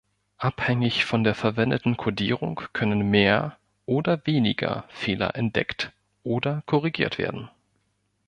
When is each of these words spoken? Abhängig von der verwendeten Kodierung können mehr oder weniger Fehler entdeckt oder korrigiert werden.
Abhängig 0.39 1.05
von 1.05 1.23
der 1.23 1.35
verwendeten 1.35 1.95
Kodierung 1.95 2.59
können 2.73 3.11
mehr 3.11 3.57
oder 3.85 4.25
weniger 4.25 4.85
Fehler 4.89 5.35
entdeckt 5.35 5.91
oder 6.23 6.63
korrigiert 6.65 7.19
werden. 7.19 7.51